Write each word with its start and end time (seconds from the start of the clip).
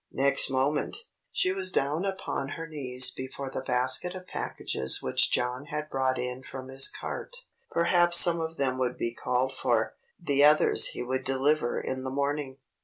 Next 0.13 0.49
moment, 0.49 0.97
she 1.31 1.53
was 1.53 1.71
down 1.71 2.05
upon 2.05 2.53
her 2.57 2.65
knees 2.65 3.11
before 3.11 3.51
the 3.51 3.61
basket 3.61 4.15
of 4.15 4.25
packages 4.25 4.99
which 5.03 5.31
John 5.31 5.65
had 5.65 5.91
brought 5.91 6.17
in 6.17 6.41
from 6.41 6.69
his 6.69 6.89
cart. 6.89 7.35
Perhaps 7.69 8.17
some 8.19 8.41
of 8.41 8.57
them 8.57 8.79
would 8.79 8.97
be 8.97 9.13
called 9.13 9.53
for; 9.55 9.93
the 10.19 10.43
others 10.43 10.87
he 10.87 11.03
would 11.03 11.23
deliver 11.23 11.79
in 11.79 12.03
the 12.03 12.09
morning. 12.09 12.57